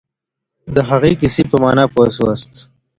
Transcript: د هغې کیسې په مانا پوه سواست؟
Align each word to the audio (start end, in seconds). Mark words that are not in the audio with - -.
د 0.75 0.77
هغې 0.89 1.13
کیسې 1.21 1.43
په 1.49 1.55
مانا 1.63 1.85
پوه 1.93 2.07
سواست؟ 2.15 2.51